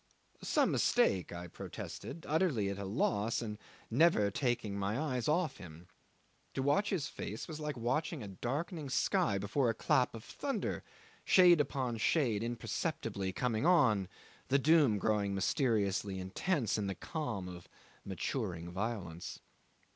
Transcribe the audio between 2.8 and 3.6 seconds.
loss, and